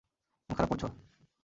মন 0.49 0.53
খারাপ 0.55 0.69
করছো? 0.71 0.87